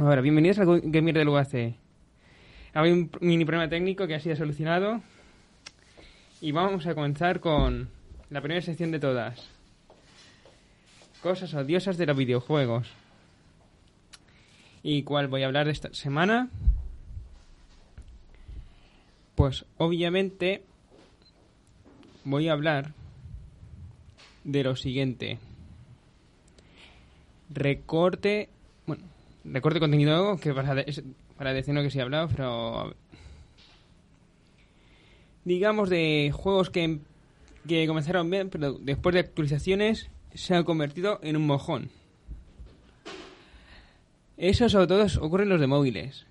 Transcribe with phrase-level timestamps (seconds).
[0.00, 1.74] Ahora, bienvenidos al Gamer del UAC.
[2.72, 5.02] Hay un mini problema técnico que ha sido solucionado.
[6.40, 7.90] Y vamos a comenzar con
[8.30, 9.46] la primera sección de todas.
[11.22, 12.88] Cosas odiosas de los videojuegos.
[14.82, 16.48] ¿Y cuál voy a hablar de esta semana?
[19.34, 20.62] Pues obviamente
[22.24, 22.94] voy a hablar
[24.44, 25.38] de lo siguiente.
[27.50, 28.48] Recorte,
[28.86, 29.04] bueno,
[29.44, 30.84] recorte contenido que para,
[31.36, 32.94] para decir lo que se ha hablado, pero
[35.44, 37.00] digamos de juegos que,
[37.66, 41.90] que comenzaron bien, pero después de actualizaciones se han convertido en un mojón.
[44.36, 46.26] Eso sobre todo ocurre en los de móviles.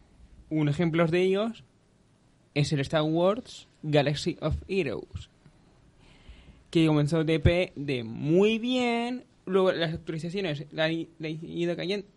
[0.50, 1.64] Un ejemplo de ellos
[2.56, 5.30] es el Star Wars Galaxy of Heroes,
[6.72, 12.08] que comenzó de de muy bien, luego las actualizaciones la han ido cayendo,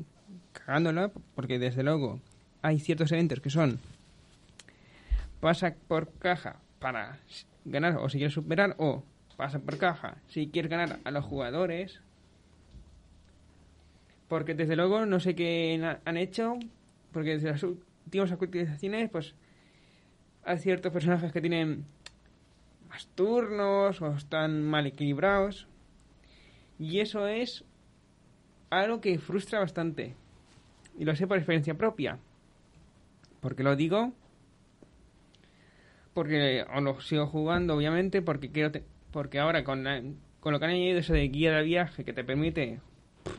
[0.65, 2.21] cagándola, porque desde luego
[2.63, 3.79] hay ciertos eventos que son
[5.41, 7.19] pasa por caja para
[7.65, 9.03] ganar o si quieres superar o
[9.37, 12.01] pasa por caja si quieres ganar a los jugadores
[14.33, 16.59] porque desde luego no sé qué han hecho,
[17.13, 19.35] porque desde las últimas actualizaciones, pues
[20.43, 21.85] hay ciertos personajes que tienen
[22.89, 25.69] más turnos o están mal equilibrados.
[26.79, 27.67] Y eso es
[28.71, 30.15] algo que frustra bastante.
[30.99, 32.19] Y lo sé por experiencia propia.
[33.41, 34.13] ¿Por qué lo digo?
[36.15, 38.71] Porque o lo sigo jugando, obviamente, porque quiero
[39.11, 39.85] porque ahora con,
[40.41, 42.81] con lo que han añadido eso de guía de viaje que te permite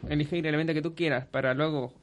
[0.09, 1.93] elige el elemento que tú quieras para luego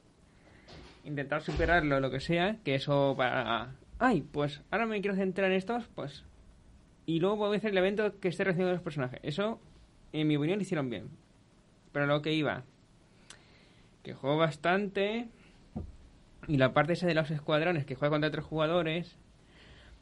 [1.03, 3.75] intentar superarlo, lo que sea, que eso para...
[3.99, 6.23] Ay, pues ahora me quiero centrar en estos, pues...
[7.05, 9.19] Y luego a hacer el evento que esté recibiendo los personajes.
[9.23, 9.59] Eso,
[10.13, 11.09] en mi opinión, lo hicieron bien.
[11.91, 12.63] Pero lo que iba...
[14.03, 15.27] Que juego bastante...
[16.51, 19.17] Y la parte esa de los escuadrones, que juega contra otros jugadores...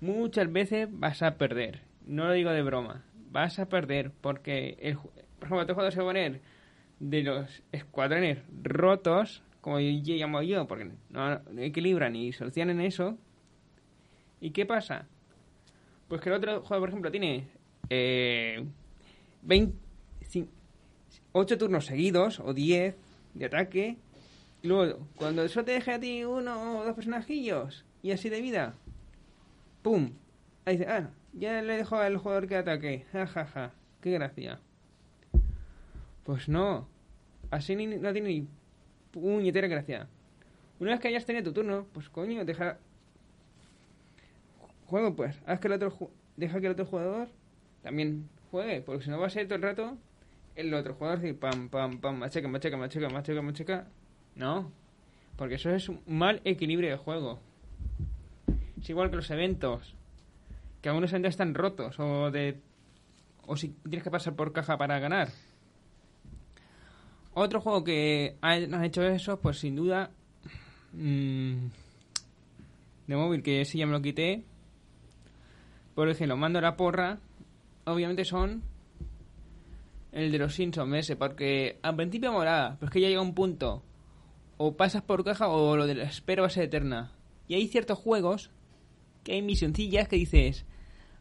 [0.01, 1.81] Muchas veces vas a perder.
[2.07, 3.03] No lo digo de broma.
[3.29, 6.41] Vas a perder porque, el, por ejemplo, otro jugador se va a poner
[6.99, 13.15] de los escuadrones rotos, como yo llamo yo, porque no, equilibran y solucionan eso.
[14.41, 15.05] ¿Y qué pasa?
[16.07, 17.47] Pues que el otro juego, por ejemplo, tiene
[17.91, 18.65] eh,
[21.33, 22.95] 8 turnos seguidos o 10
[23.35, 23.97] de ataque.
[24.61, 28.41] Y luego, cuando eso te deje a ti uno o dos personajillos y así de
[28.41, 28.75] vida,
[29.81, 30.11] ¡pum!
[30.65, 33.05] Ahí dice, ah, ya le dejo al jugador que ataque.
[33.11, 33.73] Ja, ja, ja.
[34.01, 34.59] Qué gracia.
[36.23, 36.87] Pues no.
[37.51, 38.47] Así no tiene ni
[39.11, 40.07] puñetera gracia.
[40.79, 42.77] Una vez que hayas tenido tu turno, pues coño, deja.
[44.85, 45.41] Juego pues.
[45.45, 46.11] Haz que el otro.
[46.37, 47.29] Deja que el otro jugador
[47.81, 48.81] también juegue.
[48.81, 49.97] Porque si no va a ser todo el rato
[50.59, 53.87] el otro jugador decir pam, pam, pam, machaca, machaca, machaca, machaca, machaca.
[54.39, 54.71] No.
[55.35, 57.39] Porque eso es un mal equilibrio de juego.
[58.81, 59.95] Es igual que los eventos.
[60.81, 61.99] Que algunos eventos están rotos.
[61.99, 62.57] O de.
[63.45, 65.29] O si tienes que pasar por caja para ganar.
[67.33, 70.09] Otro juego que ha, hecho eso, pues sin duda.
[70.93, 71.67] Mmm,
[73.07, 74.43] de móvil, que ese ya me lo quité.
[75.95, 77.19] Por ejemplo, mando la porra.
[77.83, 78.63] Obviamente son.
[80.13, 83.35] El de los Simpsons, ese, porque al principio morada, pero es que ya llega un
[83.35, 83.83] punto.
[84.61, 87.13] O pasas por caja o lo de la espera va a ser eterna.
[87.47, 88.51] Y hay ciertos juegos
[89.23, 90.65] que hay misioncillas que dices.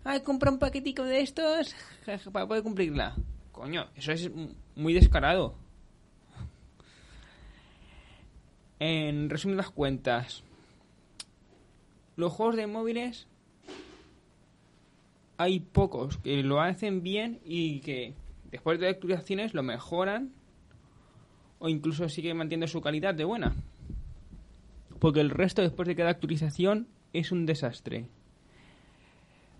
[0.03, 1.77] Ay, compra un paquetico de estos
[2.33, 3.15] para poder cumplirla.
[3.53, 4.29] Coño, eso es
[4.75, 5.55] muy descarado.
[8.81, 10.43] En resumidas cuentas,
[12.17, 13.29] los juegos de móviles
[15.37, 18.15] hay pocos que lo hacen bien y que
[18.51, 20.33] después de actualizaciones lo mejoran
[21.59, 23.55] o incluso sigue manteniendo su calidad de buena.
[24.99, 28.07] Porque el resto después de cada actualización es un desastre.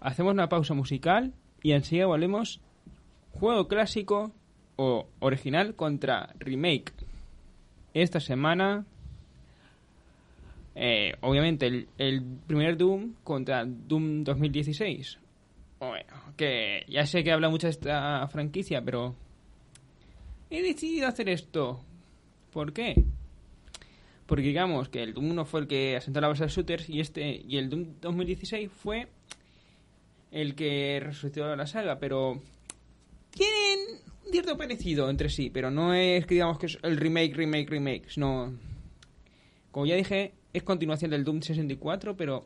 [0.01, 2.61] Hacemos una pausa musical y enseguida volvemos
[3.33, 4.33] juego clásico
[4.77, 6.93] o original contra remake.
[7.95, 8.87] Esta semana
[10.81, 15.19] eh, obviamente el, primer Doom contra Doom 2016.
[15.81, 19.17] Bueno, que ya sé que habla mucho de esta franquicia, pero
[20.51, 21.81] he decidido hacer esto.
[22.59, 23.05] ¿Por qué?
[24.27, 26.99] Porque digamos que el Doom 1 fue el que asentó la base de shooters y
[26.99, 29.07] este y el Doom 2016 fue
[30.33, 32.43] el que resucitó la saga, pero
[33.31, 37.37] tienen un cierto parecido entre sí, pero no es que digamos que es el remake,
[37.37, 38.53] remake, remake, sino
[39.71, 42.45] como ya dije, es continuación del Doom 64, pero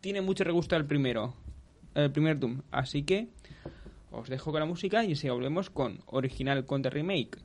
[0.00, 1.32] tiene mucho regusto al primero,
[1.94, 2.62] el primer Doom.
[2.72, 3.28] Así que
[4.10, 7.38] os dejo con la música y si volvemos con original contra remake.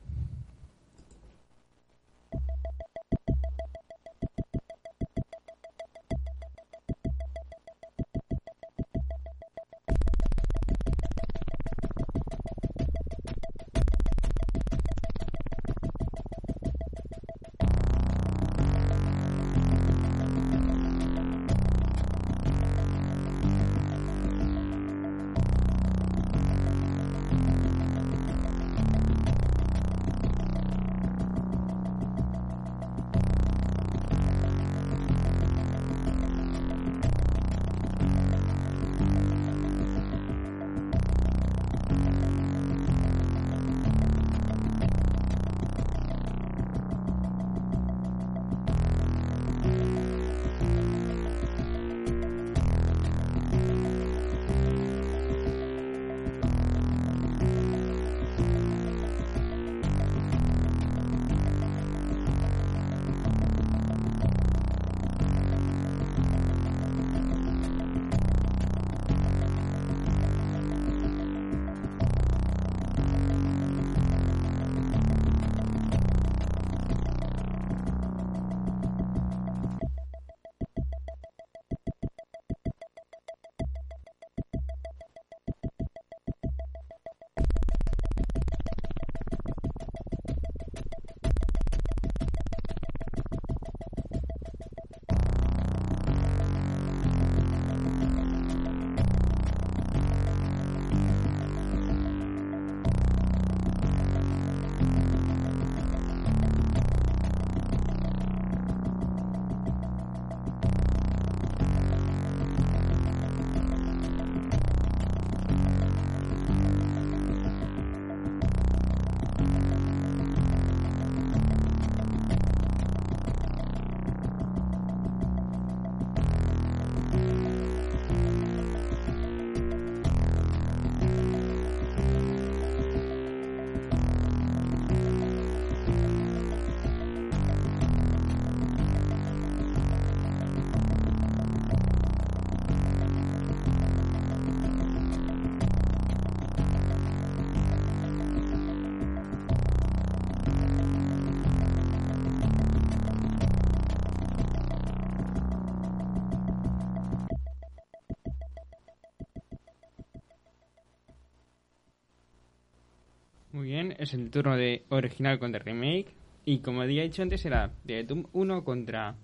[164.08, 166.14] Es el turno de original contra remake.
[166.44, 169.14] Y como había dicho antes, era de Doom 1 contra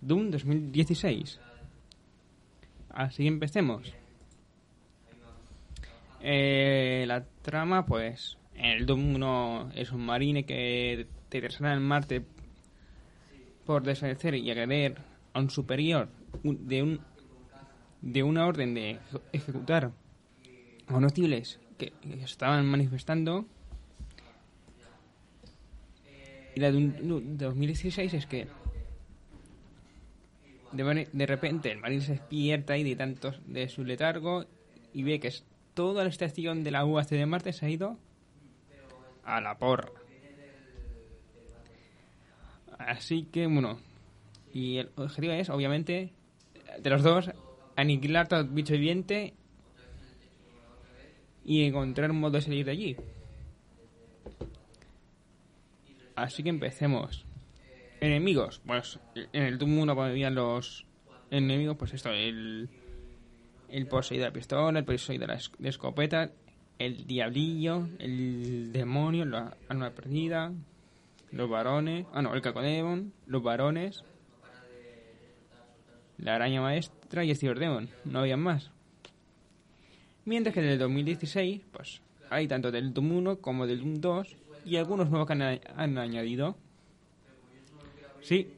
[0.00, 1.40] Doom 2016.
[2.90, 3.92] Así que empecemos.
[6.20, 12.22] Eh, la trama, pues, el Doom 1 es un marine que te interesará en Marte
[13.64, 14.96] por desaparecer y agredir
[15.32, 16.08] a un superior
[16.42, 17.00] de un
[18.02, 19.00] de una orden de
[19.32, 19.90] ejecutar
[21.12, 23.46] civiles que, estaban manifestando
[26.56, 28.48] y la de, un, 2016 es que
[30.72, 34.46] de, repente el marine se despierta y de tantos de su letargo
[34.94, 35.44] y ve que es
[35.74, 37.98] toda la estación de la UAC de Marte se ha ido
[39.22, 39.90] a la porra.
[42.78, 43.78] Así que, bueno,
[44.54, 46.14] y el objetivo es, obviamente,
[46.80, 47.30] de los dos,
[47.76, 49.34] aniquilar todo bicho viviente
[51.44, 52.96] y encontrar un modo de salir de allí.
[56.16, 57.26] Así que empecemos.
[58.00, 58.60] Enemigos.
[58.66, 60.86] Pues en el Doom 1 habían los
[61.30, 62.68] enemigos, pues esto, el,
[63.68, 66.30] el poseído de la pistola, el poseído de la escopeta,
[66.78, 70.52] el diablillo, el demonio, la alma perdida,
[71.32, 74.04] los varones, ah no, el cacodemon, los varones,
[76.18, 78.70] la araña maestra y el ciberdemon, no había más.
[80.24, 84.36] Mientras que en el 2016, pues hay tanto del Doom 1 como del Doom 2
[84.66, 86.56] y algunos nuevos que han, añadido.
[88.20, 88.52] Sí.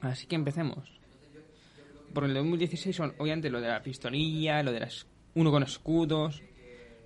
[0.00, 1.00] Así que empecemos.
[2.14, 6.42] Por el 2016 son obviamente lo de la pistolilla, lo de las uno con escudos,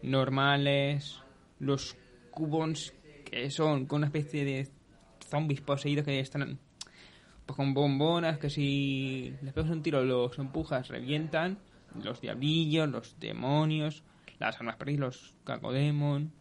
[0.02, 1.22] normales,
[1.58, 1.96] los
[2.30, 2.92] cubons
[3.24, 4.68] que son con una especie de
[5.28, 6.58] zombies poseídos que están
[7.46, 11.58] pues, con bombonas que si les pegas un tiro los empujas revientan,
[12.02, 14.02] los diablillos, los demonios,
[14.38, 16.32] las armas perdidas, los cacodemon,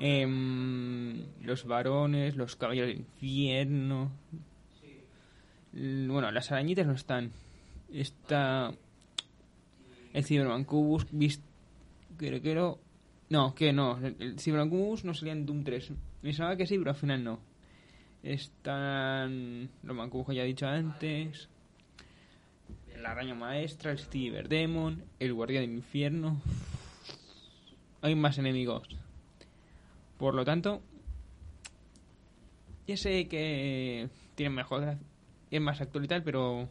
[0.00, 4.12] em, los varones, los caballeros del infierno.
[5.72, 7.32] Bueno, las arañitas no están.
[7.92, 8.72] Está
[10.12, 11.06] el Cyberman Cubus,
[12.16, 12.54] Creo que
[13.30, 13.54] no.
[13.54, 13.98] Que no.
[13.98, 15.92] El Cyberpunk no salía en Doom 3.
[16.22, 17.40] Me sabía que sí, pero al final no.
[18.22, 21.48] Están los mancubos que ya he dicho antes.
[23.00, 26.42] La araña maestra, el Cyberdemon, el guardián del infierno.
[28.02, 28.88] Hay más enemigos.
[30.18, 30.82] Por lo tanto,
[32.86, 34.98] ya sé que tienen mejor
[35.50, 36.68] es más actual y tal, pero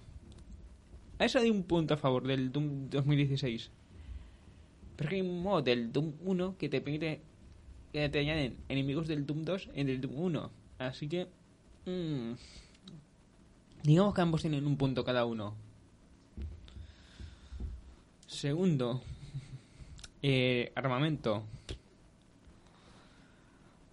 [1.19, 3.71] a eso hay un punto a favor del Doom 2016.
[4.95, 7.21] Pero hay un modo del Doom 1 que te permite
[7.93, 10.51] que te añaden enemigos del Doom 2 en el Doom 1.
[10.79, 11.27] Así que...
[11.85, 12.33] Mmm,
[13.83, 15.55] digamos que ambos tienen un punto cada uno.
[18.27, 19.01] Segundo,
[20.21, 21.43] eh, armamento.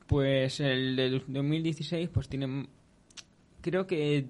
[0.07, 2.69] Pues el del 2016 pues tiene
[3.61, 4.27] creo que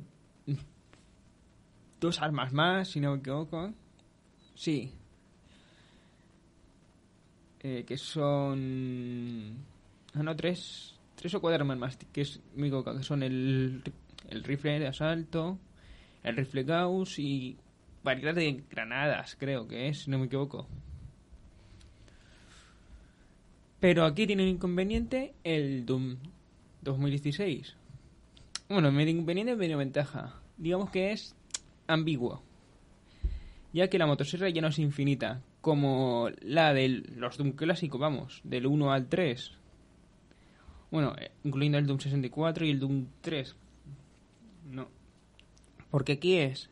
[2.00, 3.72] dos armas más, si no me equivoco.
[4.54, 4.92] Sí,
[7.64, 9.56] eh, que son...
[10.12, 13.82] Ah, no, tres, tres o cuatro armas más, que, es, que son el,
[14.28, 15.58] el rifle de asalto,
[16.22, 17.56] el rifle Gauss y
[18.02, 20.68] variedad de granadas, creo que es, si no me equivoco.
[23.80, 26.16] Pero aquí tiene un inconveniente el Doom
[26.82, 27.76] 2016.
[28.68, 30.34] Bueno, medio inconveniente, medio ventaja.
[30.56, 31.34] Digamos que es
[31.86, 32.42] ambiguo.
[33.72, 38.40] Ya que la motosierra ya no es infinita, como la de los Doom clásicos, vamos,
[38.44, 39.52] del 1 al 3.
[40.90, 43.56] Bueno, eh, incluyendo el Doom 64 y el Doom 3.
[44.70, 44.88] No.
[45.90, 46.70] Porque aquí es.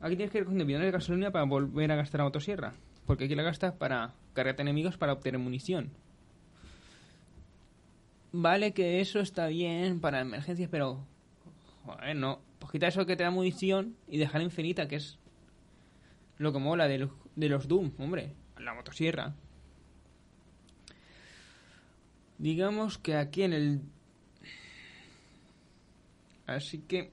[0.00, 2.74] Aquí tienes que ir con de gasolina para volver a gastar la motosierra.
[3.06, 5.90] Porque aquí la gastas para cargarte enemigos para obtener munición.
[8.30, 11.04] Vale que eso está bien para emergencias, pero...
[11.84, 12.40] Joder, no.
[12.60, 15.18] Pues quita eso que te da munición y dejar infinita, que es
[16.36, 19.34] lo que mola de de los Doom, hombre, la motosierra.
[22.38, 23.80] Digamos que aquí en el...
[26.46, 27.10] Así que...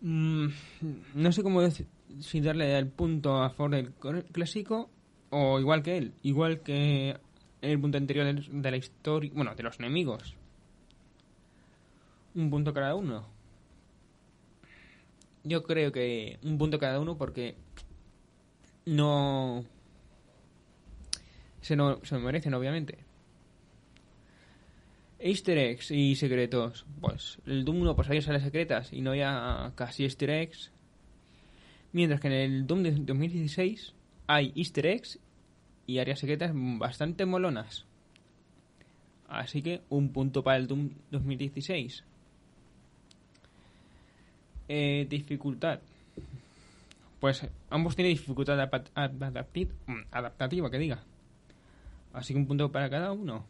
[0.00, 0.48] Mm,
[1.14, 1.86] no sé cómo decir,
[2.20, 3.92] si darle el punto a favor del
[4.32, 4.90] clásico
[5.30, 7.16] o igual que él, igual que
[7.62, 10.34] el punto anterior de la historia, bueno, de los enemigos.
[12.34, 13.26] Un punto cada uno.
[15.42, 17.56] Yo creo que un punto cada uno porque
[18.84, 19.64] no
[21.60, 22.98] se, no, se merecen, obviamente.
[25.18, 26.86] Easter eggs y secretos.
[27.00, 30.70] Pues el Doom 1 pues había sales secretas y no había casi Easter eggs.
[31.96, 33.94] Mientras que en el Doom de 2016
[34.26, 35.18] hay easter eggs
[35.86, 37.86] y áreas secretas bastante molonas.
[39.28, 42.04] Así que un punto para el Doom 2016.
[44.68, 45.80] Eh, dificultad.
[47.18, 51.02] Pues ambos tienen dificultad mm, adaptativa, que diga.
[52.12, 53.46] Así que un punto para cada uno.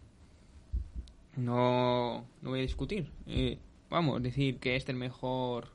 [1.35, 3.11] No, no voy a discutir.
[3.27, 3.59] Eh,
[3.91, 5.71] vamos, decir que este es el mejor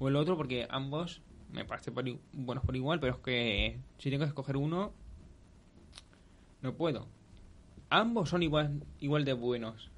[0.00, 1.94] o el otro, porque ambos me parecen
[2.32, 4.92] buenos por igual, pero es que si tengo que escoger uno,
[6.62, 7.06] no puedo.
[7.90, 9.90] Ambos son igual, igual de buenos.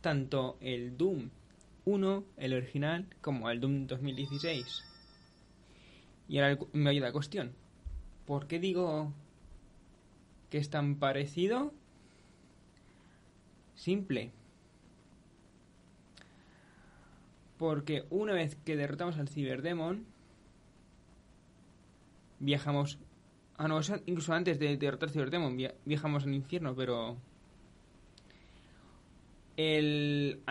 [0.00, 1.30] Tanto el Doom
[1.84, 4.84] 1, el original, como el Doom 2016.
[6.28, 7.52] Y ahora me ayuda la cuestión.
[8.26, 9.12] ¿Por qué digo
[10.50, 11.72] que es tan parecido?
[13.74, 14.30] Simple.
[17.64, 20.04] Porque una vez que derrotamos al Ciberdemon,
[22.38, 22.98] viajamos.
[23.56, 25.56] Ah, no, incluso antes de derrotar al Ciberdemon,
[25.86, 27.16] viajamos al infierno, pero.
[29.56, 30.42] El.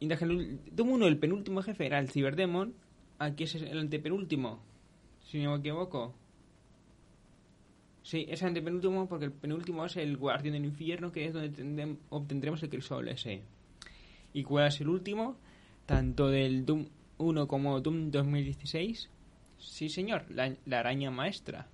[0.00, 2.72] Doom 1, el penúltimo jefe, era el Ciberdemon.
[3.18, 4.60] Aquí es el antepenúltimo
[5.24, 6.14] si no me equivoco.
[8.04, 11.96] Sí, es el antepenúltimo porque el penúltimo es el Guardián del Infierno, que es donde
[12.10, 13.42] obtendremos el crisol ese.
[14.32, 15.36] ¿Y cuál es el último?
[15.88, 19.08] Tanto del Doom 1 como Doom 2016.
[19.58, 21.66] Sí, señor, la, la araña maestra.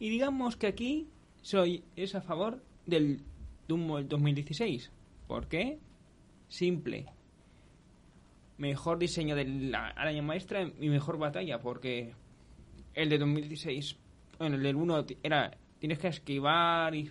[0.00, 1.06] Y digamos que aquí
[1.40, 3.22] soy es a favor del
[3.68, 4.90] Doom 2016.
[5.28, 5.78] ¿Por qué?
[6.48, 7.06] Simple
[8.58, 12.12] mejor diseño de la araña maestra y mejor batalla, porque
[12.94, 13.96] el de 2016,
[14.38, 17.10] bueno, el del 1 era, tienes que esquivar y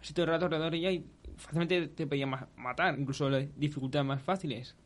[0.00, 1.04] así todo el rato alrededor y y
[1.36, 4.76] fácilmente te podía matar, incluso las dificultades más fáciles.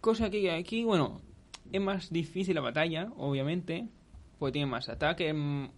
[0.00, 1.20] Cosa que aquí, bueno,
[1.72, 3.88] es más difícil la batalla, obviamente,
[4.38, 5.70] porque tiene más ataque, mm,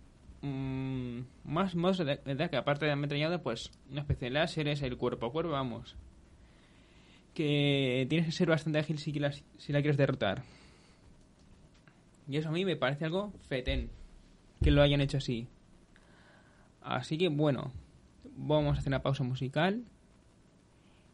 [0.43, 4.83] mm, más modos de ataque, aparte de la ametrallada, pues una especie de láser, es
[4.83, 5.97] el cuerpo a cuerpo, vamos
[7.35, 10.43] que tienes que ser bastante ágil si la, si la quieres derrotar.
[12.29, 13.91] Y eso a mí me parece algo fetén
[14.63, 15.49] que lo hayan hecho así.
[16.83, 17.73] Así que bueno,
[18.37, 19.85] vamos a hacer una pausa musical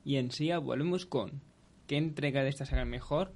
[0.05, 1.41] y en sí volvemos con
[1.87, 3.33] qué entrega de esta saga mejor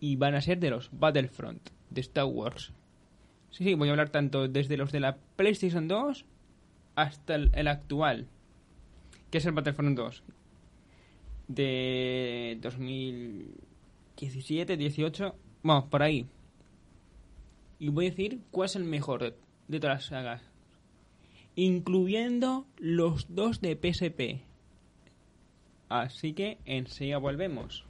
[0.00, 2.72] y van a ser de los Battlefront de Star Wars.
[3.50, 6.26] Sí, sí, voy a hablar tanto desde los de la PlayStation 2
[6.96, 8.28] hasta el, actual,
[9.30, 10.24] que es el Battlefront 2
[11.48, 16.26] de 2017, 18, vamos, por ahí.
[17.78, 19.34] Y voy a decir cuál es el mejor
[19.68, 20.42] de, todas las sagas.
[21.56, 24.42] Incluyendo los dos de PSP.
[25.88, 27.84] Así que enseguida volvemos.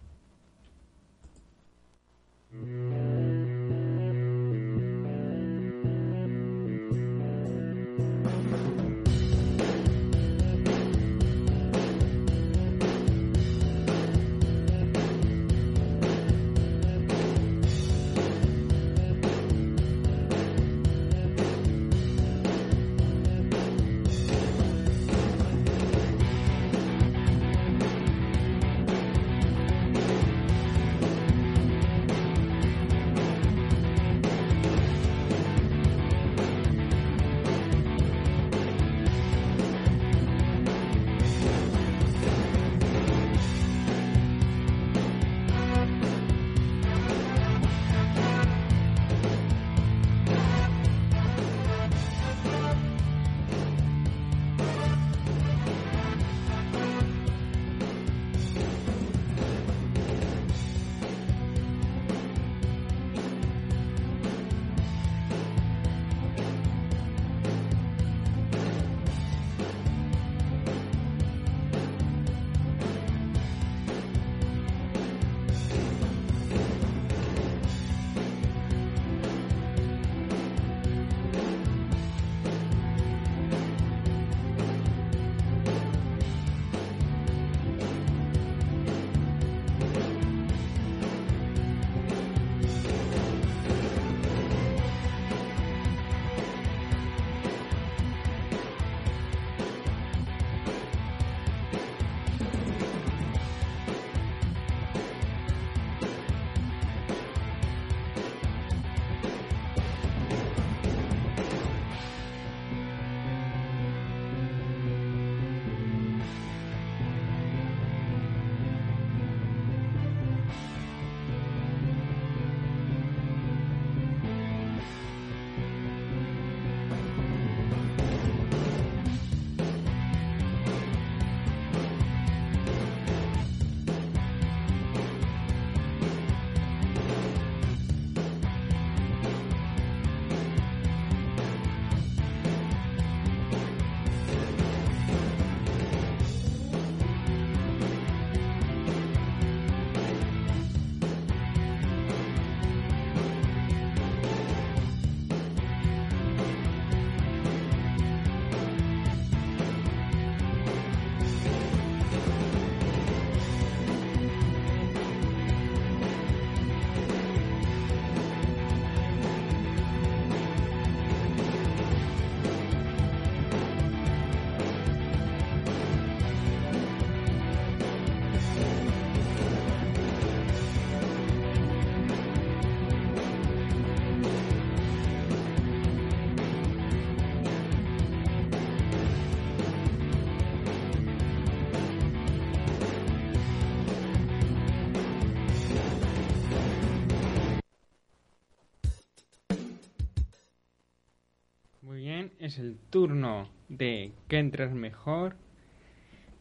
[202.91, 205.37] Turno de que entres mejor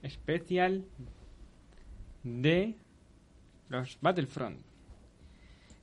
[0.01, 0.85] especial
[2.23, 2.75] de
[3.69, 4.59] los Battlefront.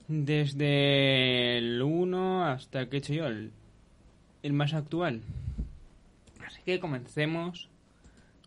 [0.07, 3.51] Desde el 1 hasta que he hecho yo, el,
[4.43, 5.21] el más actual.
[6.45, 7.69] Así que comencemos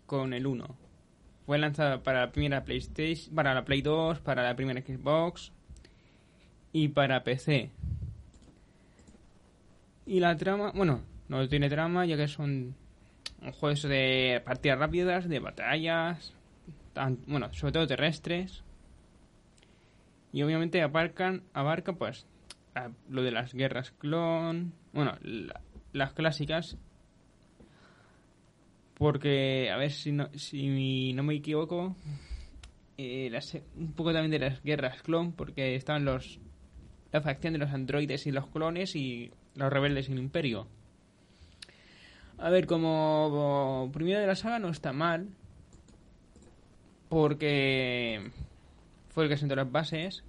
[0.06, 0.76] con el 1.
[1.46, 5.52] Fue lanzado para la primera PlayStation, para la Play 2, para la primera Xbox
[6.72, 7.70] y para PC.
[10.06, 12.74] Y la trama, bueno, no tiene trama ya que son
[13.52, 16.34] juegos de partidas rápidas, de batallas,
[17.26, 18.62] bueno, sobre todo terrestres.
[20.32, 22.26] Y obviamente abarcan, abarca pues
[23.08, 25.16] lo de las guerras clon, bueno,
[25.92, 26.76] las clásicas.
[28.94, 31.96] Porque, a ver si no, si no me equivoco,
[32.96, 33.30] eh,
[33.76, 36.40] un poco también de las guerras clon, porque estaban los
[37.12, 40.66] la facción de los androides y los clones y los rebeldes sin imperio.
[42.38, 45.28] A ver, como primero de la saga no está mal,
[47.08, 48.30] porque
[49.10, 50.24] fue el que sentó las bases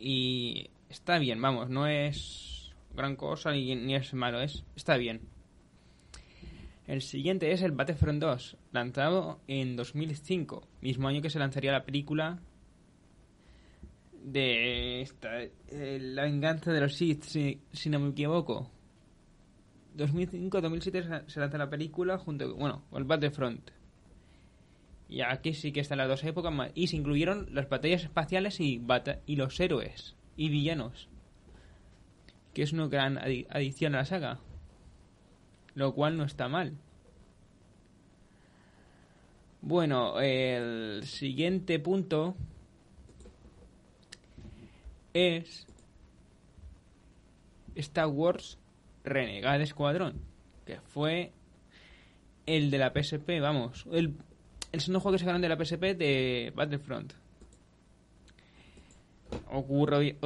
[0.00, 5.20] y está bien, vamos, no es gran cosa ni, ni es malo, es está bien.
[6.86, 11.84] El siguiente es el Battlefront 2, lanzado en 2005, mismo año que se lanzaría la
[11.84, 12.40] película
[14.22, 18.70] de esta, eh, La venganza de los Sith, si, no me equivoco.
[19.96, 23.70] 2005-2007 se lanza la película junto bueno, con el Battlefront.
[25.08, 26.70] Y aquí sí que están las dos épocas más.
[26.74, 28.82] Y se incluyeron las batallas espaciales y,
[29.26, 31.08] y los héroes y villanos.
[32.52, 34.40] Que es una gran adición a la saga.
[35.74, 36.76] Lo cual no está mal.
[39.60, 42.36] Bueno, el siguiente punto
[45.18, 45.66] es
[47.74, 48.58] Star Wars
[49.04, 50.20] Renegade Escuadrón,
[50.64, 51.32] que fue
[52.46, 54.14] el de la PSP, vamos, el,
[54.72, 57.12] el segundo juego que sacaron de la PSP de Battlefront.
[59.50, 60.16] Ocurre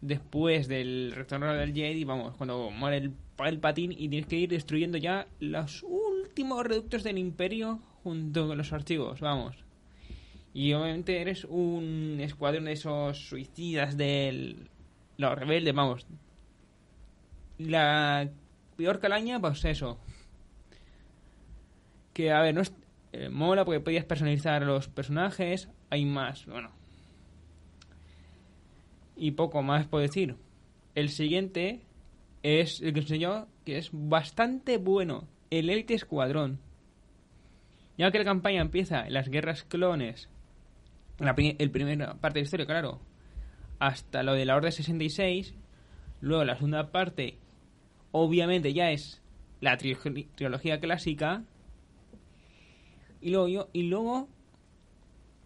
[0.00, 3.12] después del retorno del Jedi, vamos, cuando muere el,
[3.46, 8.58] el patín y tienes que ir destruyendo ya los últimos reductos del Imperio junto con
[8.58, 9.63] los archivos, vamos.
[10.54, 14.70] Y obviamente eres un escuadrón de esos suicidas del...
[15.16, 16.06] Los rebeldes, vamos.
[17.58, 18.30] La
[18.76, 19.98] peor calaña, pues eso.
[22.12, 22.72] Que, a ver, no es...
[23.12, 25.68] Eh, mola porque podías personalizar los personajes.
[25.90, 26.70] Hay más, bueno.
[29.16, 30.36] Y poco más puedo decir.
[30.94, 31.82] El siguiente
[32.44, 35.26] es el que enseñó que es bastante bueno.
[35.50, 36.60] El Elite Escuadrón.
[37.98, 40.28] Ya que la campaña empieza en las guerras clones
[41.18, 43.00] la el primera parte de la historia, claro,
[43.78, 45.54] hasta lo de la Orden 66.
[46.20, 47.38] Luego la segunda parte,
[48.12, 49.22] obviamente ya es
[49.60, 51.44] la trilogía clásica.
[53.20, 54.28] Y luego, y luego,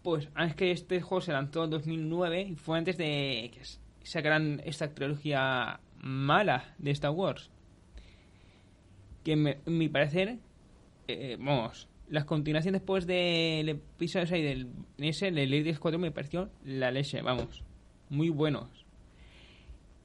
[0.03, 3.61] pues, es que este juego se lanzó en 2009 y fue antes de que
[4.03, 7.49] sacaran esta trilogía mala de Star Wars.
[9.23, 10.39] Que me, en mi parecer,
[11.07, 16.49] eh, vamos, las continuaciones después del episodio 6 del ese, el Lady 4 me pareció
[16.65, 17.63] la leche, vamos,
[18.09, 18.67] muy buenos.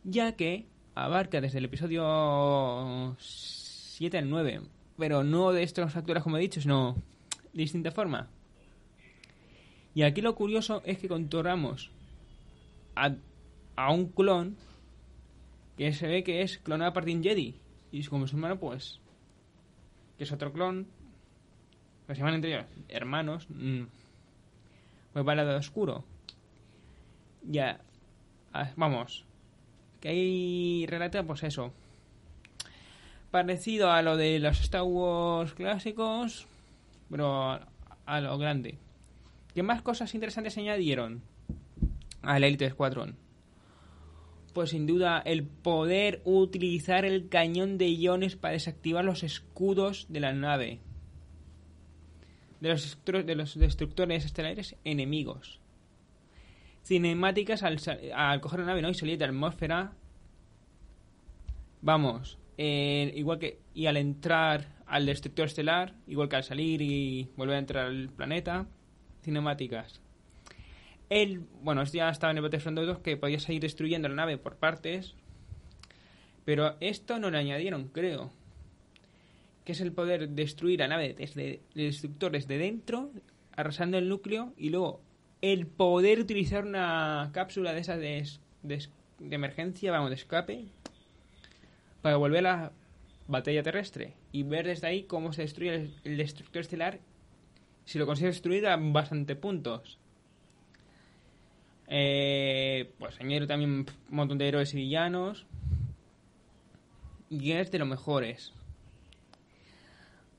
[0.04, 4.60] Ya que abarca desde el episodio 7 al 9,
[4.98, 6.94] pero no de estos actores como he dicho, sino
[7.52, 8.28] de distinta forma.
[9.94, 11.90] Y aquí lo curioso es que contorramos
[12.96, 13.14] a,
[13.76, 14.56] a un clon
[15.78, 17.54] que se ve que es clonado a partir de Jedi.
[17.92, 19.00] Y como su hermano, pues,
[20.18, 20.88] que es otro clon
[22.08, 23.84] se llaman entre ellos hermanos, mmm,
[25.12, 26.04] pues va lado oscuro.
[27.42, 27.80] Ya,
[28.76, 29.24] vamos,
[30.00, 31.72] que hay relata, pues eso,
[33.30, 36.46] parecido a lo de los Star Wars clásicos,
[37.10, 37.60] pero
[38.06, 38.78] a, lo grande.
[39.54, 41.22] ¿Qué más cosas interesantes añadieron
[42.22, 43.16] al Elite Squadron?
[44.52, 50.20] Pues sin duda el poder utilizar el cañón de iones para desactivar los escudos de
[50.20, 50.80] la nave
[52.64, 55.61] de los, de los destructores estelares enemigos.
[56.83, 57.79] Cinemáticas al,
[58.14, 59.92] al coger la nave y salir de atmósfera.
[61.83, 63.61] Vamos, eh, igual que.
[63.74, 68.09] Y al entrar al destructor estelar, igual que al salir y volver a entrar al
[68.09, 68.66] planeta.
[69.22, 70.00] Cinemáticas.
[71.11, 74.57] El, bueno, ya estaba en el Battlefront 2 que podías ir destruyendo la nave por
[74.57, 75.14] partes.
[76.46, 78.31] Pero esto no lo añadieron, creo
[79.64, 83.11] que es el poder destruir a nave desde destructores de dentro,
[83.57, 85.00] arrasando el núcleo, y luego
[85.40, 88.27] el poder utilizar una cápsula de esas de,
[88.62, 90.64] de, emergencia, vamos, de escape,
[92.03, 92.72] para volver a la
[93.27, 97.00] batalla terrestre y ver desde ahí cómo se destruye el, el destructor estelar.
[97.85, 99.98] Si lo consigue destruir a bastante puntos.
[101.88, 105.46] Eh, pues añade también un montón de héroes y villanos.
[107.29, 108.53] Y es de los mejores.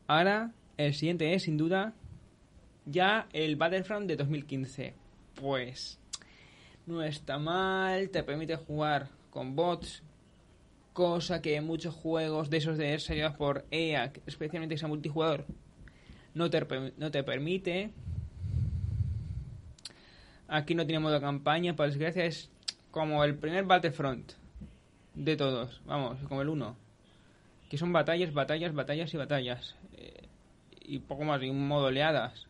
[0.08, 1.94] Ahora, el siguiente es, sin duda,
[2.86, 4.94] ya el Battlefront de 2015.
[5.36, 6.00] Pues
[6.86, 10.04] no está mal, te permite jugar con bots,
[10.94, 15.46] cosa que muchos juegos de esos de desarrollados por EA, especialmente ese multijugador,
[16.34, 17.91] no te, no te permite.
[20.48, 22.52] Aquí no tiene modo campaña, por desgracia es
[22.91, 24.34] como el primer Battlefront
[25.15, 26.78] de todos, vamos, como el 1.
[27.70, 29.76] Que son batallas, batallas, batallas y batallas.
[30.88, 32.48] Y poco más, y un modo oleadas.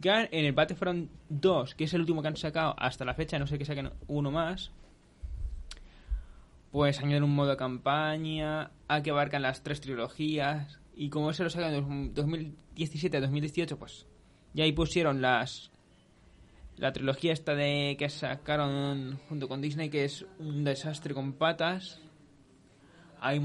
[0.00, 3.38] Ya en el Battlefront 2, que es el último que han sacado hasta la fecha,
[3.38, 4.72] no sé que saquen uno más,
[6.72, 11.44] pues añaden un modo de campaña, a que abarcan las tres trilogías, y como se
[11.44, 14.06] lo sacan en 2017-2018, pues
[14.52, 15.70] ya ahí pusieron las
[16.76, 22.00] la trilogía esta de que sacaron junto con Disney, que es un desastre con patas.
[23.20, 23.40] Hay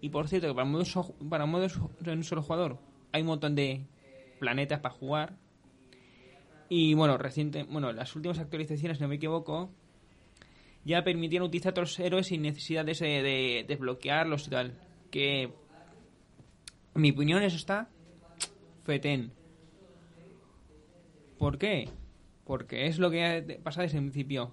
[0.00, 2.78] y por cierto, que para modos, para modos de un solo jugador
[3.14, 3.86] hay un montón de
[4.40, 5.36] planetas para jugar.
[6.68, 9.70] Y bueno, reciente, bueno, las últimas actualizaciones, no me equivoco,
[10.84, 14.74] ya permitieron utilizar otros héroes sin necesidad de, de desbloquearlos y tal.
[15.12, 15.52] Que, en
[17.00, 17.88] mi opinión, eso está
[18.82, 19.30] fetén.
[21.38, 21.88] ¿Por qué?
[22.44, 24.52] Porque es lo que pasa desde el principio.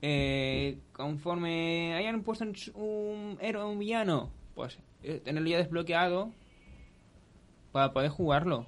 [0.00, 6.32] Eh, conforme hayan puesto un héroe un villano, pues eh, tenerlo ya desbloqueado
[7.72, 8.66] para poder jugarlo.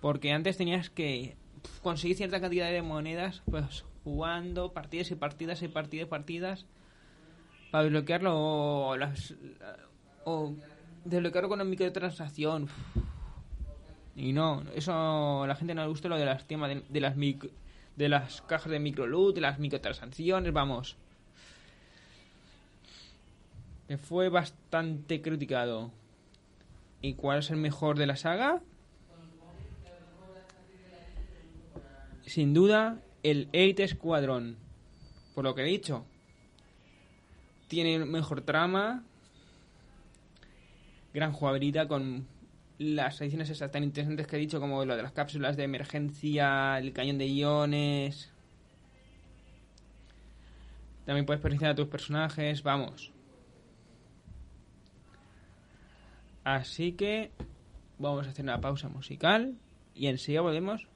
[0.00, 1.36] Porque antes tenías que
[1.82, 6.66] conseguir cierta cantidad de monedas, pues jugando partidas y partidas y partidas y partidas
[7.70, 9.34] para desbloquearlo o, las,
[10.24, 10.54] o
[11.04, 12.68] desbloquearlo con una microtransacción.
[14.16, 18.08] Y no, eso la gente no le gusta lo de las temas de, las de
[18.08, 20.96] las cajas de microloot, de las microtransacciones, vamos.
[23.86, 25.92] Que fue bastante criticado.
[27.00, 28.60] ¿Y cuál es el mejor de la saga?
[32.26, 34.56] Sin duda, el Elite Squadron.
[35.34, 36.04] Por lo que he dicho.
[37.68, 39.04] Tiene mejor trama.
[41.14, 42.26] Gran jugabilidad con
[42.78, 46.78] las ediciones esas tan interesantes que he dicho, como lo de las cápsulas de emergencia,
[46.78, 48.30] el cañón de iones.
[51.04, 53.12] También puedes personalizar a tus personajes, vamos.
[56.48, 57.30] Así que
[57.98, 59.58] vamos a hacer una pausa musical
[59.94, 60.88] y enseguida volvemos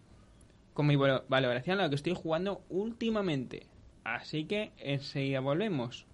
[0.73, 3.67] con mi valoración a lo que estoy jugando últimamente.
[4.03, 6.07] Así que enseguida volvemos.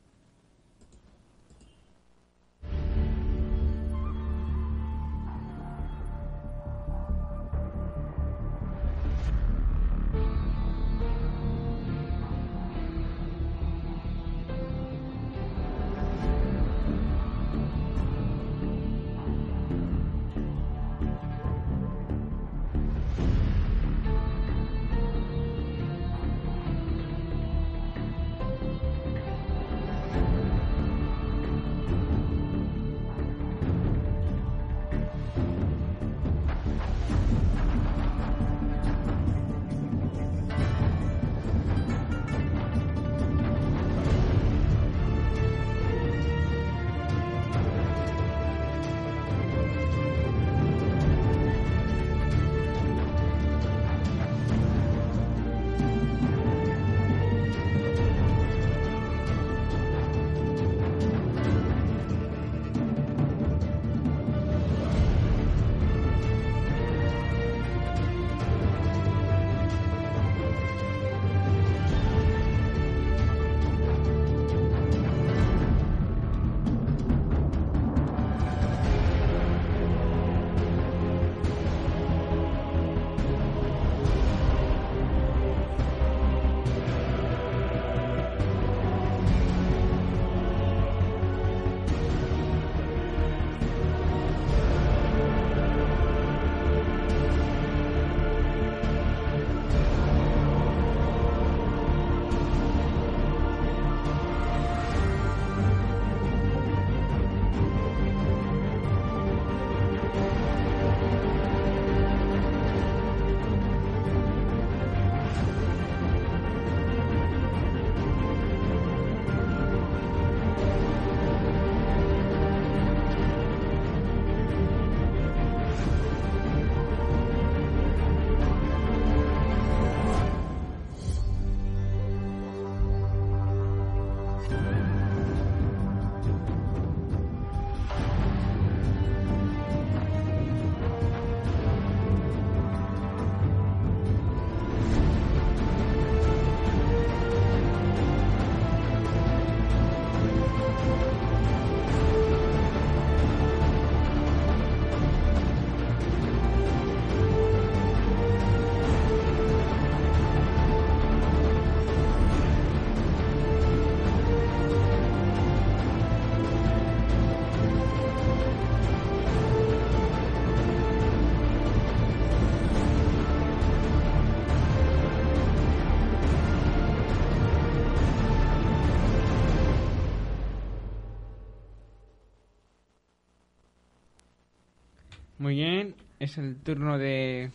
[186.28, 187.50] Es el turno de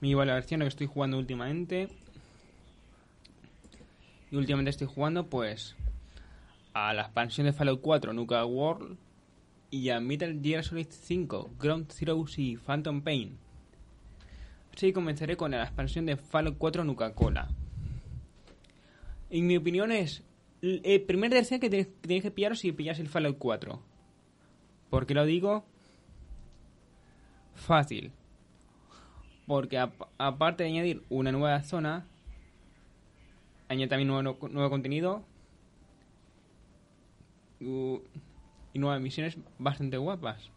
[0.00, 1.88] mi lo que estoy jugando últimamente.
[4.30, 5.76] Y últimamente estoy jugando, pues,
[6.72, 8.96] a la expansión de Fallout 4, Nuka World,
[9.70, 13.36] y a Metal Gear Solid 5, Ground Zeroes y Phantom Pain.
[14.74, 17.48] Así comenzaré con la expansión de Fallout 4 Nuka Cola.
[19.28, 20.22] En mi opinión es
[20.62, 23.82] el primer DLC que tenéis que pillaros si pillas el Fallout 4.
[24.88, 25.64] ¿Por qué lo digo?
[27.60, 28.12] Fácil.
[29.46, 29.78] Porque
[30.18, 32.06] aparte de añadir una nueva zona,
[33.68, 35.24] añade también nuevo, nuevo contenido
[37.60, 40.50] y nuevas misiones bastante guapas.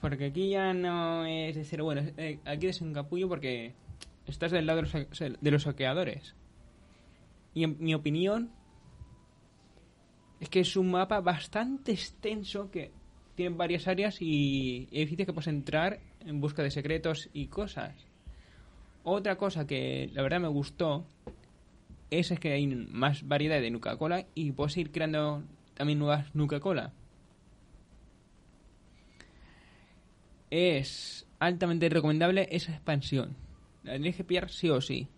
[0.00, 3.74] Porque aquí ya no es decir, bueno, eh, aquí es un capullo porque
[4.26, 6.34] estás del lado de los saqueadores.
[7.54, 8.50] Y en mi opinión,
[10.40, 12.92] es que es un mapa bastante extenso que
[13.34, 17.94] tiene varias áreas y edificios que puedes entrar en busca de secretos y cosas.
[19.04, 21.06] Otra cosa que la verdad me gustó
[22.10, 25.42] es, que hay más variedad de Nuka Cola y puedes ir creando
[25.74, 26.92] también nuevas Nuka Cola.
[30.50, 33.34] Es altamente recomendable esa expansión.
[33.82, 35.08] La tienes que pillar sí o sí.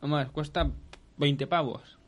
[0.00, 0.70] Además, cuesta
[1.16, 1.98] 20 pavos.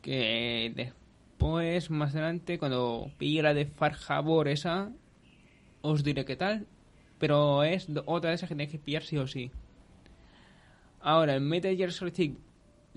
[0.00, 4.92] Que después, más adelante, cuando pille la de Farjabor esa,
[5.82, 6.66] os diré qué tal.
[7.18, 9.50] Pero es otra de esas que tenéis que pillar sí o sí.
[11.00, 12.40] Ahora, el Metal Gear Solid 5,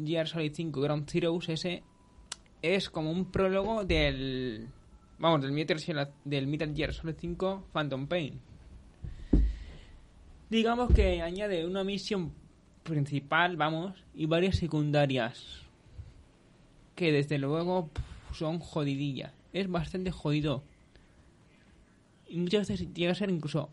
[0.03, 1.83] Gear Solid 5 Ground Zeroes ese
[2.61, 4.67] es como un prólogo del...
[5.19, 5.77] Vamos, del Metal,
[6.25, 8.39] del Metal Gear Solid 5 Phantom Pain.
[10.49, 12.33] Digamos que añade una misión
[12.83, 15.65] principal, vamos, y varias secundarias.
[16.95, 17.89] Que desde luego
[18.33, 19.33] son jodidillas.
[19.53, 20.63] Es bastante jodido.
[22.33, 23.69] Y muchas veces llega a ser incluso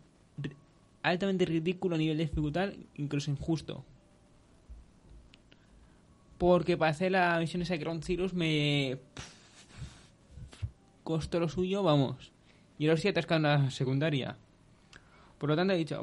[1.03, 3.87] altamente ridículo a nivel de dificultad, incluso injusto.
[6.37, 8.99] Porque para hacer la misión esa de Ground Zeroes me
[11.05, 12.33] costó lo suyo, vamos.
[12.79, 14.37] Y ahora sí atascado en la secundaria.
[15.39, 16.03] Por lo tanto he dicho,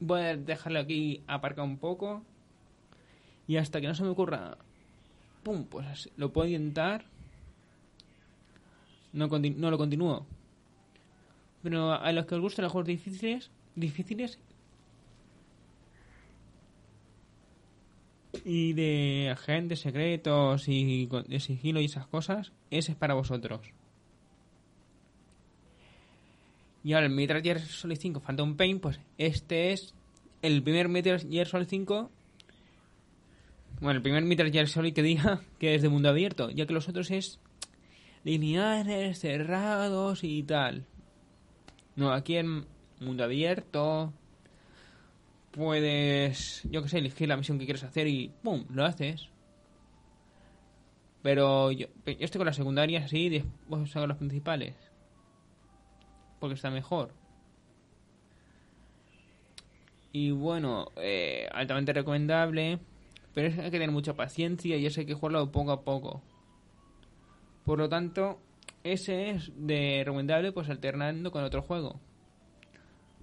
[0.00, 2.22] voy a dejarlo aquí aparcado un poco.
[3.46, 4.58] Y hasta que no se me ocurra,
[5.42, 7.06] pum, pues lo puedo intentar.
[9.14, 10.26] No, no lo continúo.
[11.62, 14.38] Pero a los que os gustan los juegos difíciles, difíciles
[18.44, 23.60] y de agentes secretos y de sigilo y esas cosas, ese es para vosotros.
[26.84, 29.94] Y ahora el Metal Gear Solid 5 Phantom Pain, pues este es
[30.42, 32.10] el primer Metal Gear Solid 5
[33.80, 36.72] bueno, el primer Metal Gear Solid que diga que es de mundo abierto, ya que
[36.74, 37.38] los otros es
[38.24, 40.84] lineales, cerrados y tal.
[41.98, 42.64] No, aquí en
[43.00, 44.12] mundo abierto
[45.50, 48.66] puedes, yo que sé, elegir la misión que quieres hacer y ¡pum!
[48.70, 49.30] lo haces.
[51.22, 54.76] Pero yo, yo estoy con las secundarias así y después hago las principales.
[56.38, 57.12] Porque está mejor.
[60.12, 62.78] Y bueno, eh, altamente recomendable.
[63.34, 66.22] Pero hay que tener mucha paciencia y eso hay que jugarlo poco a poco.
[67.64, 68.38] Por lo tanto,
[68.84, 72.00] ese es de recomendable pues alternando con otro juego.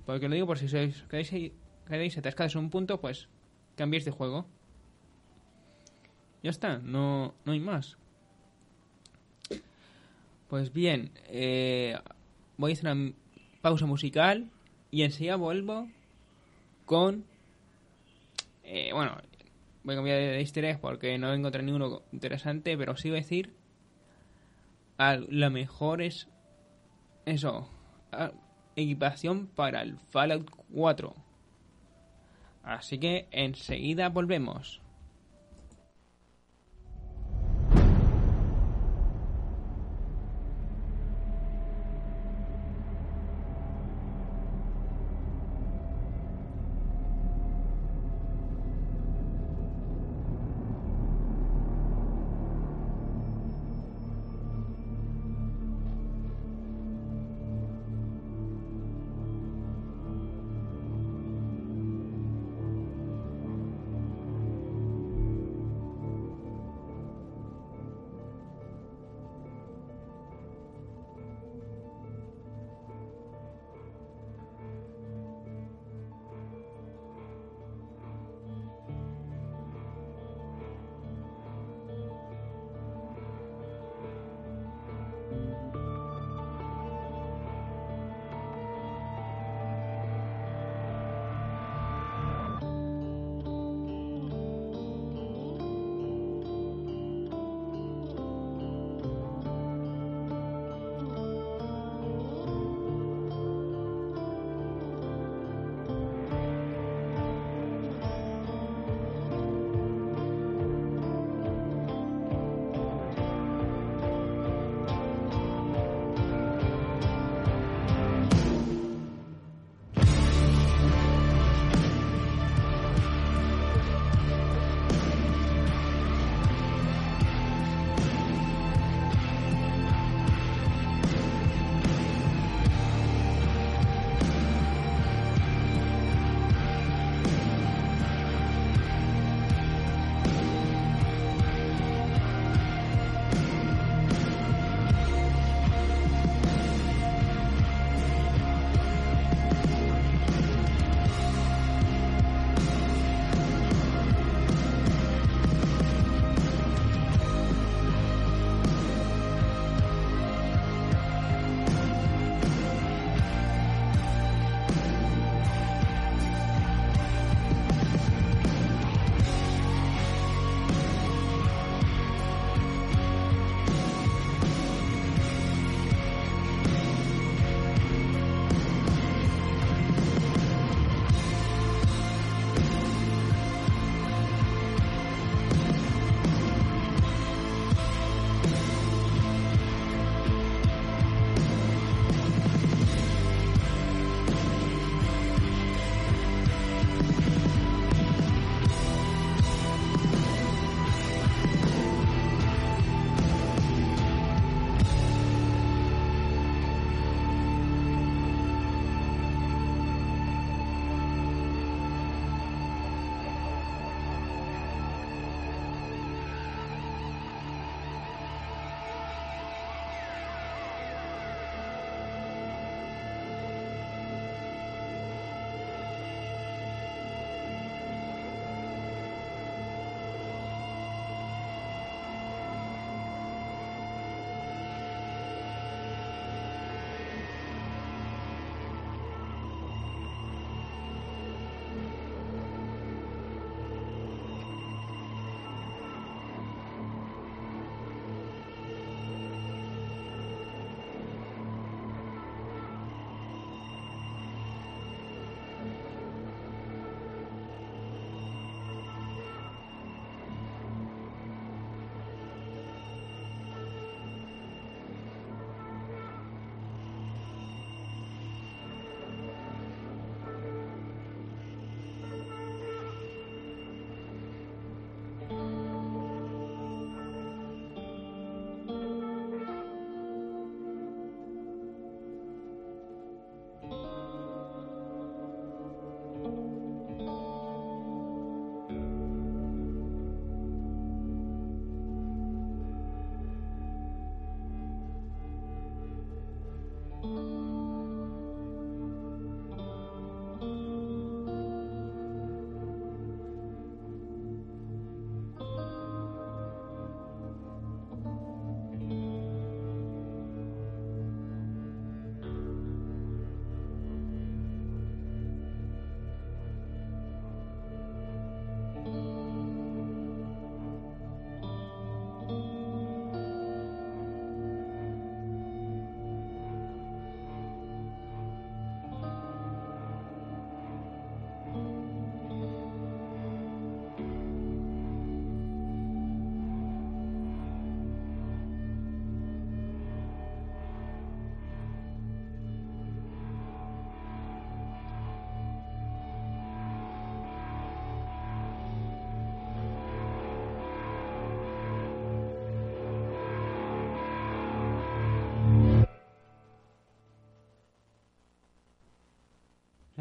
[0.06, 1.52] Porque lo digo por si sois queréis,
[1.88, 3.28] queréis atascados en un punto, pues
[3.76, 4.46] cambiéis de juego.
[6.44, 7.98] Ya está, no, no hay más.
[10.48, 11.98] Pues bien, eh,
[12.58, 13.14] voy a hacer una
[13.62, 14.50] pausa musical
[14.92, 15.90] y enseguida vuelvo
[16.86, 17.26] con...
[18.64, 19.18] Eh, bueno,
[19.84, 23.65] voy a cambiar de easter porque no encontré ninguno interesante, pero sí voy a decir...
[24.98, 26.28] A, lo mejor es...
[27.26, 27.68] Eso.
[28.76, 31.14] equipación para el Fallout 4.
[32.64, 34.82] Así que enseguida volvemos.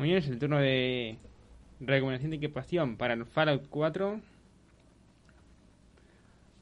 [0.04, 1.16] Muy es el turno de
[1.80, 4.20] recomendación de equipación para el Fallout 4.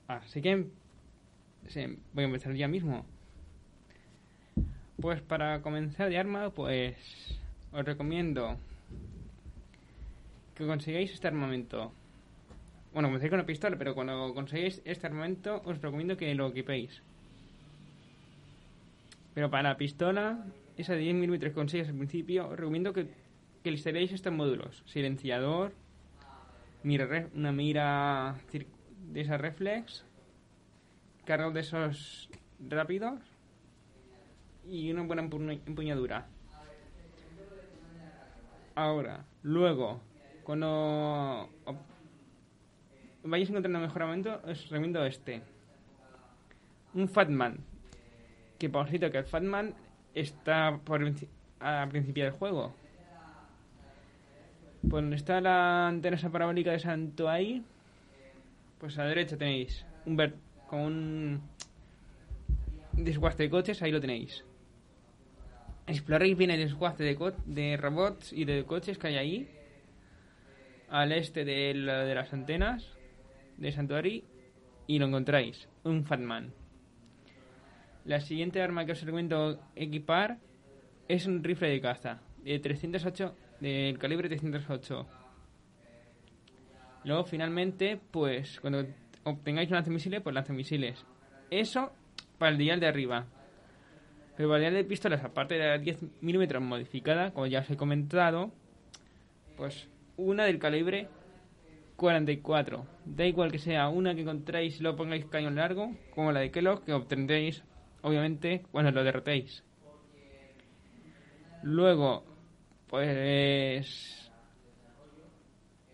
[0.06, 0.68] Así que
[2.12, 3.04] voy a empezar ya mismo.
[5.00, 6.94] Pues para comenzar de arma, pues
[7.72, 8.58] os recomiendo
[10.54, 11.90] que consigáis este armamento.
[12.92, 17.02] Bueno, comencéis con una pistola, pero cuando conseguís este armamento os recomiendo que lo equipéis.
[19.34, 23.21] Pero para la pistola, esa de 10 mm que consigues al principio, os recomiendo que,
[23.62, 24.82] que instaléis estos módulos.
[24.86, 25.72] Silenciador,
[26.84, 30.04] una mira de esa reflex,
[31.24, 32.28] cargo de esos
[32.68, 33.20] rápidos
[34.68, 36.26] y una buena empuñadura.
[38.74, 40.00] Ahora, luego,
[40.44, 41.48] cuando
[43.22, 45.42] vayáis encontrando mejoramiento, os recomiendo este.
[46.94, 47.58] Un Fatman.
[48.58, 49.74] Que por cierto, que el Fatman
[50.14, 51.02] está por
[51.60, 52.74] a principio del juego.
[54.88, 57.62] Pues donde está la antena esa parabólica de Santo ahí,
[58.78, 60.34] pues a la derecha tenéis un ver
[60.68, 61.42] con un
[62.92, 64.44] desguace de coches, ahí lo tenéis.
[65.86, 69.48] Exploréis bien el desguace de, de robots y de coches que hay ahí,
[70.88, 72.86] al este de, de las antenas
[73.56, 74.24] de Santuari,
[74.86, 76.52] y lo encontráis, un Fatman.
[78.04, 80.38] La siguiente arma que os recomiendo equipar
[81.08, 85.06] es un rifle de caza de 308 del calibre 308.
[87.04, 88.84] Luego finalmente, pues cuando
[89.22, 91.06] obtengáis un lanzamisiles, pues lanzamisiles.
[91.50, 91.92] Eso
[92.38, 93.26] para el dial de arriba.
[94.36, 97.70] Pero para el dial de pistolas, aparte de la 10 mm modificada, como ya os
[97.70, 98.50] he comentado,
[99.56, 101.08] pues una del calibre
[101.96, 102.84] 44.
[103.04, 106.50] Da igual que sea una que encontréis y lo pongáis cañón largo, como la de
[106.50, 107.62] Kellogg, que obtendréis,
[108.02, 109.62] obviamente, cuando lo derrotéis.
[111.62, 112.24] Luego,
[112.92, 114.30] pues...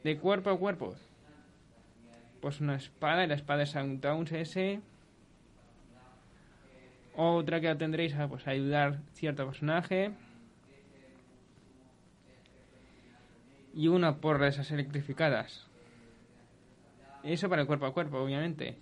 [0.02, 0.96] De cuerpo a cuerpo.
[2.40, 4.80] Pues una espada, y la espada es un S.
[7.14, 10.10] Otra que tendréis a pues, ayudar cierto personaje.
[13.74, 15.68] Y una porra de esas electrificadas.
[17.22, 18.76] Eso para el cuerpo a cuerpo, obviamente.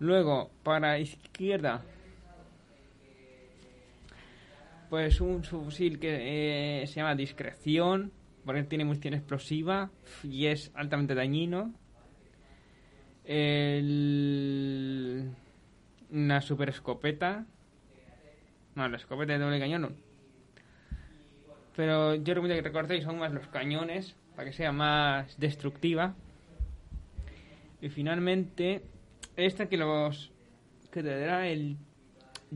[0.00, 1.84] Luego, para izquierda,
[4.88, 8.12] pues un subfusil que eh, se llama discreción,
[8.44, 9.90] porque tiene munición explosiva
[10.22, 11.74] y es altamente dañino.
[13.24, 14.50] El...
[16.10, 17.44] Una super escopeta.
[18.76, 19.96] No, la escopeta de doble cañón
[21.74, 26.14] Pero yo recomiendo que recordéis aún más los cañones para que sea más destructiva.
[27.80, 28.82] Y finalmente,
[29.36, 30.30] esta que los
[30.92, 31.76] que te dará el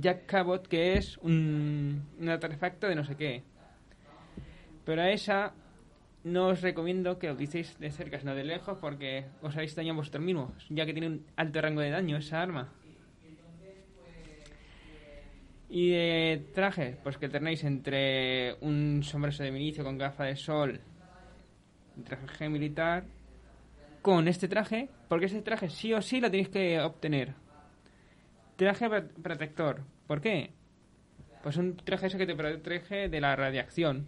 [0.01, 3.43] Jack Cabot, que es un, artefacto de no sé qué.
[4.85, 5.53] Pero a esa
[6.25, 9.93] no os recomiendo que lo utilicéis de cerca, sino de lejos, porque os haréis daño
[9.93, 12.73] a vosotros mismos, ya que tiene un alto rango de daño esa arma.
[15.69, 20.81] Y de traje, pues que tenéis entre un sombrero de milicio con gafa de sol,
[21.97, 23.05] un traje militar,
[24.03, 27.35] con este traje, porque este traje sí o sí lo tenéis que obtener.
[28.61, 28.91] Traje
[29.23, 29.81] protector.
[30.07, 30.51] ¿Por qué?
[31.43, 34.05] Pues un traje ese que te protege de la radiación.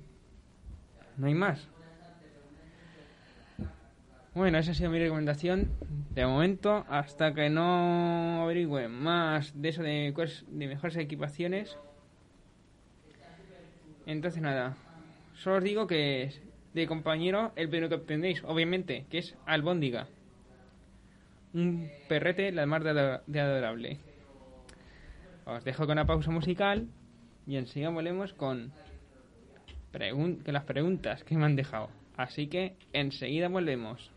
[1.16, 1.70] No hay más.
[4.34, 5.70] Bueno, esa ha sido mi recomendación
[6.10, 6.84] de momento.
[6.90, 10.12] Hasta que no averigüe más de eso de,
[10.48, 11.78] de mejores equipaciones.
[14.04, 14.76] Entonces nada.
[15.32, 16.30] Solo os digo que
[16.74, 20.08] de compañero el primero que obtendréis, obviamente, que es Albóndiga.
[21.54, 24.11] Un perrete la mar de adorable.
[25.44, 26.86] Os dejo con una pausa musical
[27.46, 28.72] y enseguida volvemos con,
[29.92, 31.90] las preguntas que me han dejado.
[32.16, 34.11] Así que enseguida volvemos.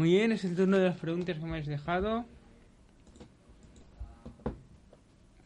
[0.00, 2.24] Muy bien, es el turno de las preguntas que me habéis dejado.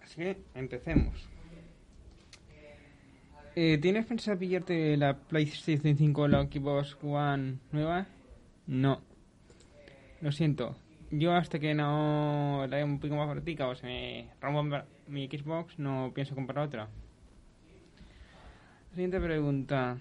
[0.01, 1.29] Así que empecemos.
[3.57, 8.07] Eh, ¿Tienes pensado pillarte la PlayStation 5 o la Xbox One nueva?
[8.69, 9.01] No.
[10.21, 10.77] Lo siento.
[11.11, 15.81] Yo hasta que no la un poco más vertica o se me rompa mi Xbox,
[15.81, 16.89] no pienso comprar otra.
[18.93, 19.99] Siguiente pregunta.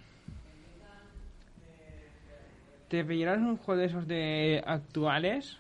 [2.94, 5.58] ¿Te pillarás un juego de esos de actuales?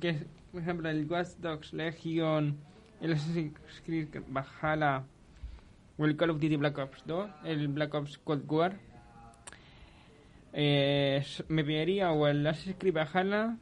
[0.00, 2.56] Que es, por ejemplo, el Watch Dogs Legion,
[3.00, 5.02] el Assassin's Creed Valhalla
[5.98, 8.78] o el Call of Duty Black Ops 2, el Black Ops Cold War.
[10.52, 13.56] Eh, me pillaría o el Assassin's Creed Valhalla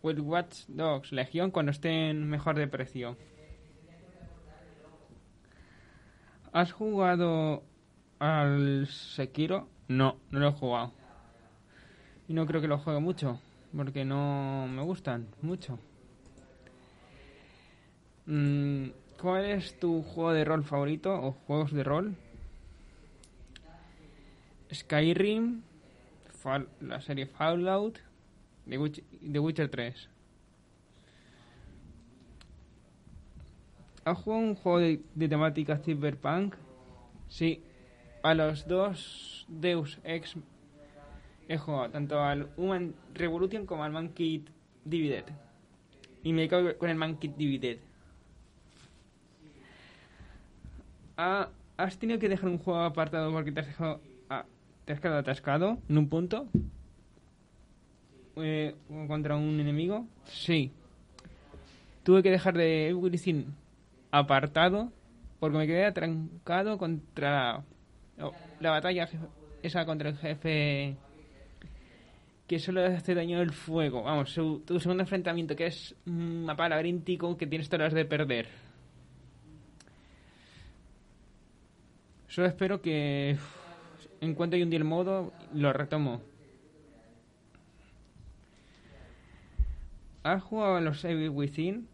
[0.00, 3.18] o el Watch Dogs Legion cuando estén mejor de precio.
[6.50, 7.62] ¿Has jugado
[8.20, 9.68] al Sekiro?
[9.88, 11.01] No, no lo he jugado.
[12.32, 13.38] Y no creo que lo juegue mucho,
[13.76, 15.78] porque no me gustan mucho.
[18.24, 18.86] Mm,
[19.20, 22.16] ¿Cuál es tu juego de rol favorito o juegos de rol?
[24.72, 25.60] Skyrim,
[26.80, 27.98] la serie Fallout,
[28.66, 30.08] The Witcher 3.
[34.06, 36.54] ¿Has jugado un juego de, de temática cyberpunk?
[37.28, 37.62] Sí,
[38.22, 40.34] a los dos Deus Ex
[41.48, 44.44] he jugado tanto al Human Revolution como al Monkey
[44.84, 45.24] Divided.
[46.22, 47.78] Y me cago con el Monkey Divided.
[51.16, 54.44] Ah, ¿Has tenido que dejar un juego apartado porque te has dejado ah,
[54.84, 56.46] te has quedado atascado en un punto?
[58.36, 58.74] Eh,
[59.08, 60.06] contra un enemigo?
[60.24, 60.70] Sí.
[62.02, 63.44] Tuve que dejar de everything
[64.10, 64.90] apartado
[65.38, 67.62] porque me quedé atrancado contra
[68.60, 69.08] la batalla
[69.62, 70.96] esa contra el jefe
[72.52, 74.02] que solo hace daño el fuego.
[74.02, 78.46] Vamos, tu segundo enfrentamiento que es un mapa laberíntico que tienes todas las de perder.
[82.28, 83.38] Solo espero que
[84.20, 86.20] en cuanto hay un día el modo lo retomo.
[90.22, 91.88] ¿Has jugado los Save Within?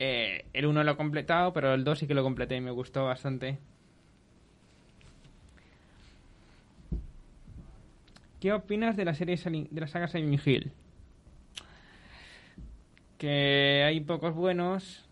[0.00, 2.72] Eh, el 1 lo he completado, pero el 2 sí que lo completé y me
[2.72, 3.60] gustó bastante.
[8.42, 9.36] ¿Qué opinas de la serie
[9.70, 10.72] de la saga Silent Hill?
[13.16, 15.08] Que hay pocos buenos.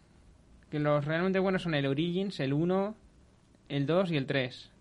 [0.68, 2.97] Que los realmente buenos son el Origins, el 1,
[3.68, 4.72] el 2 y el 3.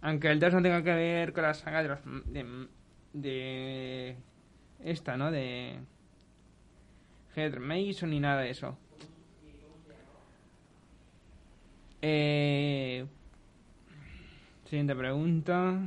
[0.00, 2.00] Aunque el 2 no tenga que ver con la saga de los.
[2.24, 2.66] de.
[3.12, 4.16] de
[4.82, 5.30] esta, ¿no?
[5.30, 5.78] De.
[7.36, 8.76] Head Mason ni nada de eso.
[12.02, 13.06] Eh,
[14.64, 15.78] siguiente pregunta.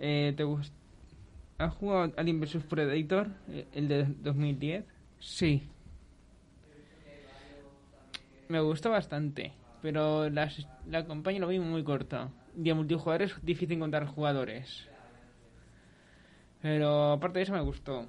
[0.00, 0.74] Eh, ¿Te gusta?
[1.58, 4.84] ¿Has jugado Alien vs Predator, eh, el de 2010?
[5.18, 5.62] Sí.
[8.48, 10.50] Me gustó bastante, pero la,
[10.88, 12.30] la campaña lo vi muy corta.
[12.56, 14.88] Y a multijugador es difícil encontrar jugadores.
[16.62, 18.06] Pero aparte de eso me gustó.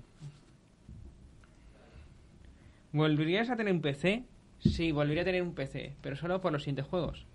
[2.94, 4.24] ¿Volverías a tener un PC?
[4.60, 7.26] Sí, volvería a tener un PC, pero solo por los siguientes juegos.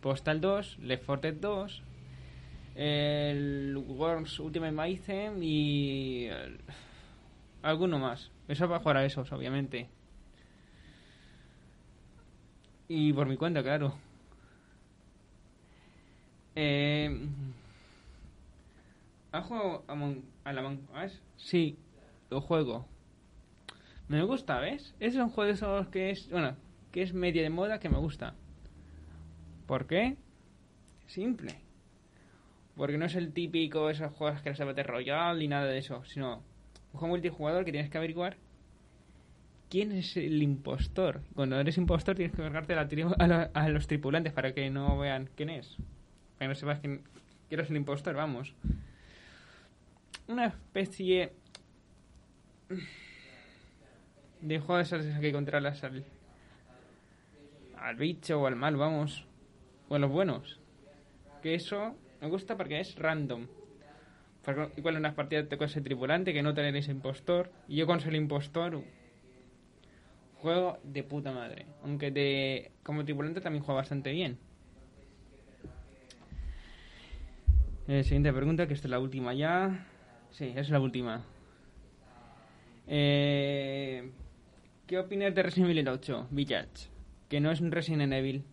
[0.00, 1.82] Postal 2, Left 4 Dead 2,
[2.76, 6.28] el Worms Ultimate Mayhem y
[7.62, 8.30] alguno más.
[8.48, 9.88] Eso para jugar a esos, obviamente.
[12.88, 13.94] Y por mi cuenta, claro.
[16.54, 17.28] Eh,
[19.32, 19.84] ¿Has jugado
[20.44, 20.80] a, la Among
[21.36, 21.78] Sí,
[22.30, 22.86] lo juego.
[24.08, 24.94] Me gusta, ¿ves?
[25.00, 26.56] Es un juego de esos que es, bueno,
[26.92, 28.34] que es medio de moda que me gusta.
[29.66, 30.16] ¿Por qué?
[31.06, 31.65] Simple.
[32.76, 36.04] Porque no es el típico esos juegos que se Battle Royale ni nada de eso,
[36.04, 36.42] sino
[36.92, 38.36] un juego multijugador que tienes que averiguar
[39.70, 41.22] quién es el impostor.
[41.34, 45.76] Cuando eres impostor tienes que cargarte a, los tripulantes para que no vean quién es.
[46.38, 47.02] Para que no sepas quién,
[47.48, 48.54] quién es el impostor, vamos.
[50.28, 51.32] Una especie
[54.40, 56.04] de juegos de que controlas al,
[57.78, 59.24] al bicho o al mal, vamos.
[59.88, 60.60] O a los buenos.
[61.42, 63.46] Que eso me gusta porque es random.
[64.76, 67.50] Igual en unas partidas te ese tripulante que no tenéis impostor.
[67.68, 68.82] Y yo con el impostor.
[70.36, 71.66] Juego de puta madre.
[71.82, 74.38] Aunque de, como tripulante también juega bastante bien.
[77.88, 79.86] Eh, siguiente pregunta, que esta es la última ya.
[80.30, 81.24] Sí, es la última.
[82.86, 84.10] Eh,
[84.86, 86.88] ¿Qué opinas de Resident Evil 8, Village?
[87.28, 88.44] Que no es un Resident Evil.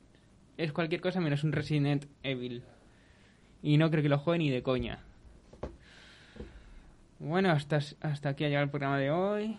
[0.57, 2.63] Es cualquier cosa menos un Resident Evil.
[3.63, 4.99] Y no creo que lo juegue ni de coña.
[7.19, 9.57] Bueno, hasta, hasta aquí ha llegado el programa de hoy.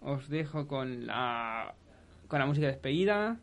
[0.00, 1.74] Os dejo con la,
[2.28, 3.38] con la música despedida.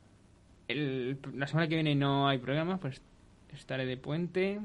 [0.70, 3.02] La semana que viene no hay programa, pues
[3.52, 4.62] estaré de puente.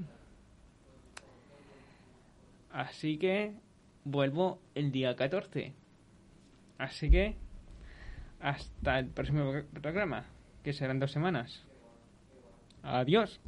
[2.71, 3.55] Así que
[4.05, 5.73] vuelvo el día 14.
[6.79, 7.35] Así que
[8.41, 10.27] hasta el próximo programa,
[10.63, 11.66] que serán dos semanas.
[12.87, 13.41] Adiós.